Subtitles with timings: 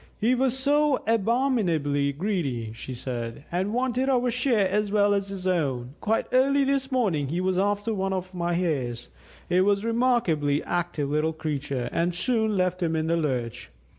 [0.19, 5.45] "He was so abominably greedy," she said, "and Wanted our share as well as his
[5.45, 5.93] own.
[6.01, 9.09] Quite early this morning he was after one of my Hares;
[9.47, 13.69] it was a remarkably active little creature, and soon left him in the lurch.